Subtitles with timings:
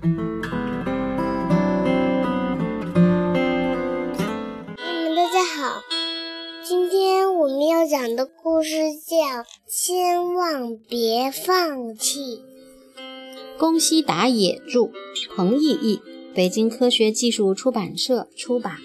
[0.00, 0.06] 大
[5.30, 5.82] 家好，
[6.64, 9.16] 今天我们要讲的故事叫
[9.68, 12.20] 《千万别放弃》。
[13.58, 14.90] 宫西达也著，
[15.36, 16.00] 彭懿译，
[16.34, 18.78] 北京科学技术出版社出版。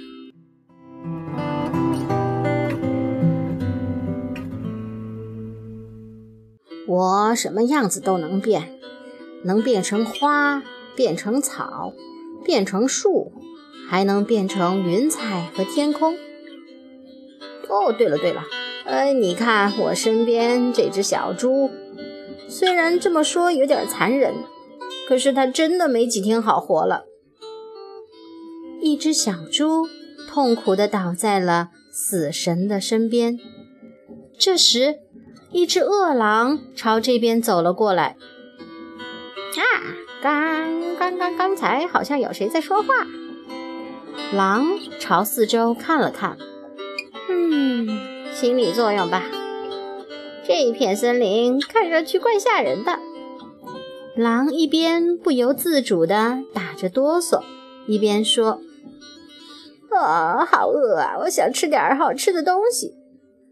[6.86, 8.78] 我什么样子都能变，
[9.46, 10.62] 能变成花，
[10.96, 11.94] 变成草，
[12.44, 13.32] 变成树，
[13.88, 16.16] 还能变成云彩和天空。
[17.70, 18.44] 哦，对了对了，
[18.86, 21.70] 呃，你看我身边这只小猪，
[22.48, 24.34] 虽然这么说有点残忍。
[25.08, 27.06] 可是它真的没几天好活了。
[28.82, 29.88] 一只小猪
[30.28, 33.40] 痛苦地倒在了死神的身边。
[34.36, 34.96] 这时，
[35.52, 38.18] 一只饿狼朝这边走了过来。
[39.62, 39.82] 啊，
[40.22, 42.88] 刚刚刚刚才好像有谁在说话。
[44.34, 46.38] 狼朝四周看了看，
[47.30, 49.24] 嗯，心理作用吧。
[50.48, 53.00] 这一片森林看上去怪吓人的。
[54.16, 57.44] 狼一边不由自主地打着哆嗦，
[57.86, 58.62] 一边说
[59.92, 61.18] ：“啊，好饿啊！
[61.22, 62.96] 我想吃点好吃的东西。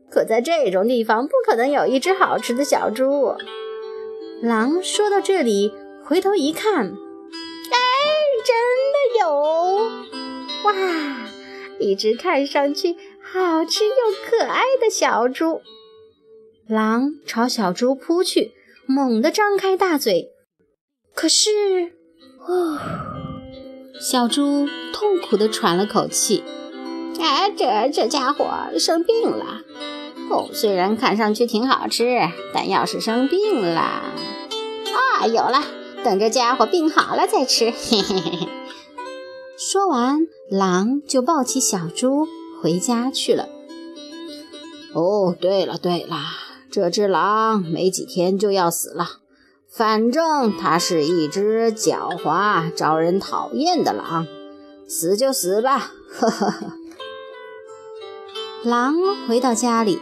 [0.09, 3.33] 可在这种地方，不可能有一只好吃的小猪。”
[4.41, 5.73] 狼说到这里，
[6.05, 7.77] 回头一看，哎，
[8.45, 8.53] 真
[8.93, 9.29] 的有！
[10.65, 10.73] 哇，
[11.79, 13.93] 一只看上去好吃又
[14.25, 15.61] 可爱的小猪。
[16.67, 18.51] 狼朝小猪扑去，
[18.85, 20.29] 猛地张开大嘴。
[21.15, 21.49] 可是，
[22.45, 22.77] 哦，
[24.01, 26.43] 小猪痛苦地喘了口气。
[27.19, 28.45] 哎，这这家伙
[28.77, 29.61] 生病了。
[30.29, 32.19] 哦，虽然看上去挺好吃，
[32.53, 33.79] 但要是生病了……
[33.79, 35.63] 啊，有了，
[36.03, 37.71] 等这家伙病好了再吃。
[37.71, 38.47] 嘿嘿嘿嘿。
[39.57, 42.27] 说完，狼就抱起小猪
[42.61, 43.47] 回家去了。
[44.93, 46.17] 哦，对了对了，
[46.69, 49.19] 这只狼没几天就要死了。
[49.69, 54.27] 反正它是一只狡猾、招人讨厌的狼，
[54.87, 55.93] 死就死吧。
[56.11, 56.73] 呵呵呵。
[58.63, 58.93] 狼
[59.27, 59.99] 回到家里，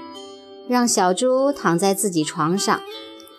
[0.67, 2.81] 让小猪躺在自己床上，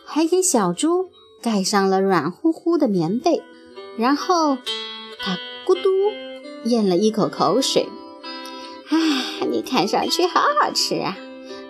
[0.04, 1.10] 还给小猪
[1.42, 3.42] 盖上了软乎乎的棉被。
[3.98, 4.56] 然后，
[5.19, 5.36] 它
[5.66, 5.91] 咕嘟
[6.64, 7.88] 咽了一口口水。
[8.88, 11.16] 唉，你看上去好好吃啊，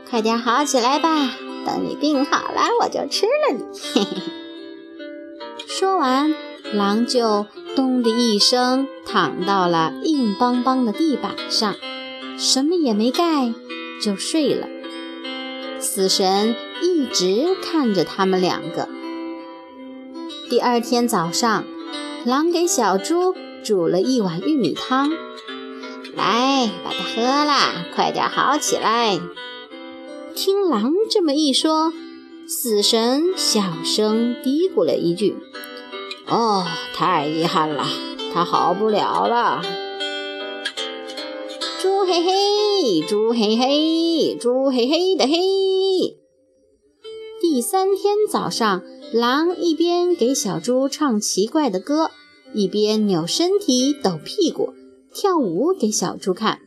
[0.08, 1.30] 快点好起来吧。
[1.64, 3.64] 等你病好了，我就吃了你。
[3.94, 4.22] 嘿嘿。
[5.66, 6.34] 说完，
[6.72, 11.74] 狼就咚的一声躺到了硬邦邦的地板上，
[12.36, 13.52] 什么也没盖，
[14.00, 14.68] 就睡了。
[15.78, 18.88] 死神一直看着他们两个。
[20.52, 21.64] 第二天早上，
[22.26, 25.08] 狼给小猪煮了一碗玉米汤，
[26.14, 29.18] 来，把它喝了，快点好起来。
[30.34, 31.90] 听狼这么一说，
[32.46, 35.38] 死神小声嘀咕了一句。
[36.28, 37.86] 哦，太遗憾了，
[38.34, 39.62] 他好不了了。
[41.80, 45.32] 猪嘿嘿，猪嘿嘿，猪嘿嘿的嘿。
[47.40, 48.82] 第三天早上，
[49.12, 52.10] 狼一边给小猪唱奇怪的歌，
[52.54, 54.72] 一边扭身体、抖屁股、
[55.12, 56.60] 跳舞给小猪看。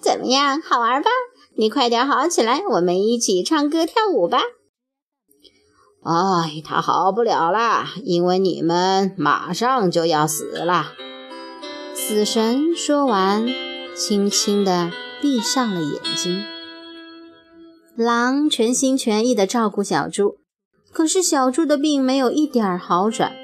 [0.00, 1.10] 怎么样，好玩吧？
[1.54, 4.40] 你快点好起来，我们一起唱歌跳舞吧。
[6.02, 10.92] 哎，他好不了了，因为你们马上就要死了。
[11.94, 13.46] 死神说完，
[13.94, 16.42] 轻轻地闭上了眼睛。
[17.94, 20.38] 狼全心全意地照顾小猪，
[20.92, 23.34] 可是小猪的病没有一点好转。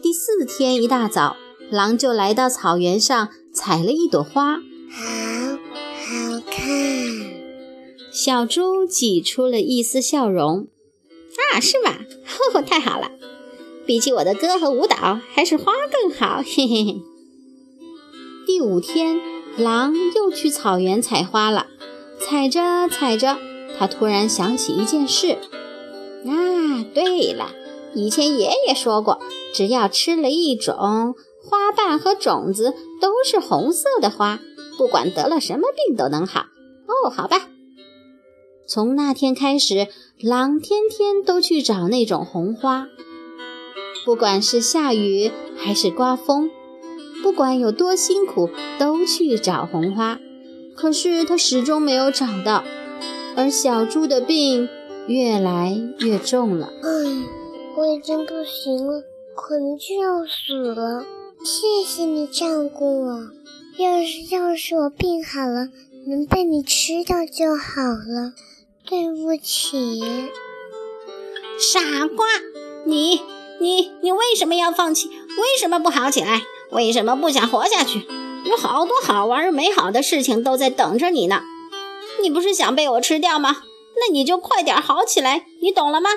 [0.00, 1.36] 第四天一大早，
[1.70, 5.58] 狼就来到草原上采了一朵花，好
[6.06, 6.62] 好看。
[8.10, 10.68] 小猪挤出了一丝笑容。
[11.52, 11.90] 啊，是吗？
[12.54, 13.10] 哦，太好了！
[13.84, 16.42] 比起我的歌和舞蹈，还是花更好。
[16.42, 17.02] 嘿嘿嘿。
[18.46, 19.20] 第五天，
[19.56, 21.66] 狼又去草原采花了。
[22.18, 23.36] 采着采着，
[23.78, 25.38] 他突然想起一件事。
[26.26, 27.50] 啊，对了，
[27.94, 29.20] 以前爷爷说过，
[29.54, 31.14] 只要吃了一种
[31.44, 34.40] 花瓣和种子都是红色的花，
[34.78, 36.46] 不管得了什么病都能好。
[36.86, 37.48] 哦，好吧。
[38.66, 39.88] 从那天开始，
[40.20, 42.86] 狼天天都去找那种红花。
[44.04, 46.50] 不管是下雨还是刮风，
[47.22, 48.48] 不管有多辛苦，
[48.78, 50.18] 都去找红花。
[50.74, 52.64] 可是他始终没有找到，
[53.36, 54.68] 而小猪的病
[55.06, 56.66] 越来越重了。
[56.66, 56.90] 哎，
[57.76, 59.02] 我已经不行了，
[59.34, 61.04] 可能就要死了。
[61.44, 63.30] 谢谢你照顾我。
[63.78, 65.68] 要是要是我病好了，
[66.06, 68.32] 能被你吃掉就好了。
[68.84, 70.02] 对不起，
[71.58, 72.26] 傻瓜，
[72.84, 73.20] 你
[73.60, 75.08] 你你为什么要放弃？
[75.08, 76.42] 为什么不好起来？
[76.70, 78.06] 为什么不想活下去？
[78.44, 81.42] 有好多好玩美好的事情都在等着你呢。
[82.20, 83.62] 你不是想被我吃掉吗？
[83.96, 86.10] 那你就快点好起来，你懂了吗？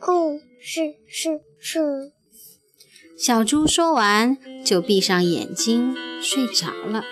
[0.00, 2.12] 哦，是是是。
[3.18, 7.04] 小猪说完，就闭上眼睛睡着了。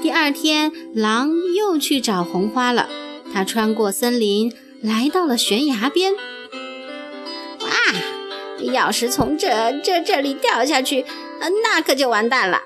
[0.00, 2.88] 第二天，狼又去找红花了。
[3.32, 6.14] 它穿过森林，来到了悬崖边。
[6.14, 7.68] 哇！
[8.72, 11.04] 要是从这这这里掉下去，
[11.62, 12.62] 那可就完蛋了。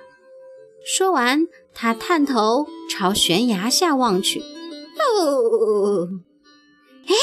[0.84, 4.40] 说完，它探头朝悬崖下望去。
[4.40, 6.08] 哦，
[7.06, 7.14] 哎，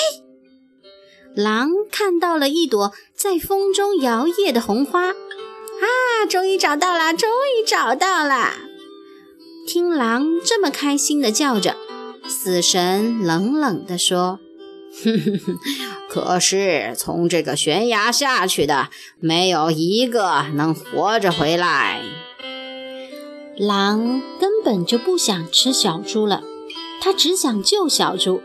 [1.35, 5.09] 狼看到了一朵在风中摇曳的红花。
[5.09, 8.53] 啊，终于找到了，终于找到了！
[9.68, 11.75] 听狼这么开心的叫着。
[12.27, 14.39] 死神冷冷地说
[15.03, 15.57] ：“哼哼哼，
[16.09, 18.89] 可是从这个悬崖下去的，
[19.19, 22.01] 没有一个能活着回来。”
[23.59, 26.44] 狼根本就不想吃小猪了，
[27.01, 28.41] 他只想救小猪。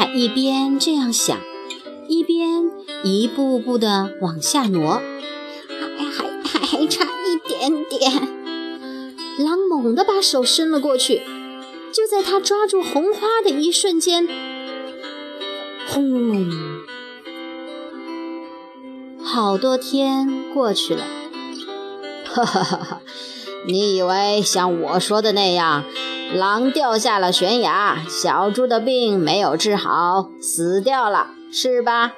[0.00, 1.38] 他一边这样想，
[2.08, 2.70] 一边
[3.04, 5.02] 一步步地往下挪，
[5.78, 8.10] 还还还差一点点。
[9.38, 11.20] 狼猛地把手伸了过去。
[11.92, 14.26] 就在他抓住红花的一瞬间，
[15.86, 16.50] 轰！
[19.22, 21.04] 好多天过去了，
[22.24, 23.00] 哈哈哈哈！
[23.66, 25.84] 你以为像我说的那样，
[26.32, 32.12] 狼掉下了悬崖，小猪的病没有治好，死掉了，是吧？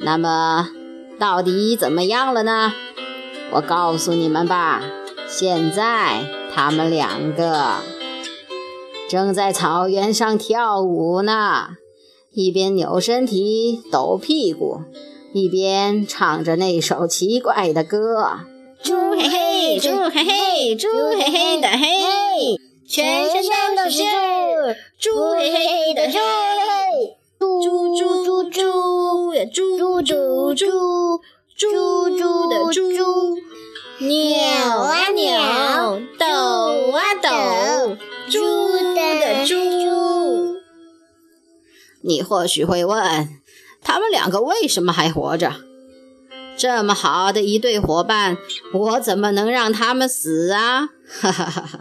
[0.00, 0.68] 那么，
[1.18, 2.72] 到底怎么样了呢？
[3.50, 4.82] 我告诉你们吧，
[5.26, 7.78] 现在他们两个。
[9.08, 11.70] 正在草原上跳舞呢，
[12.32, 14.82] 一边扭身体、抖屁股，
[15.32, 18.40] 一边唱着那首奇怪的歌：
[18.82, 20.88] 猪嘿嘿，猪嘿嘿，猪
[21.18, 23.98] 嘿嘿的嘿，全身都是
[24.98, 26.18] 猪嘿嘿的猪，
[27.62, 33.36] 猪猪猪猪呀，猪猪猪猪猪的猪，
[33.98, 34.08] 扭
[34.78, 36.24] 啊扭，抖
[36.92, 37.96] 啊抖，
[38.30, 38.40] 猪
[38.94, 40.56] 的猪。
[42.00, 43.28] 你或许会问，
[43.82, 45.52] 他们两个为什么还活着？
[46.56, 48.38] 这么好的一对伙伴，
[48.72, 50.88] 我怎么能让他们死啊？
[51.06, 51.80] 哈哈哈哈。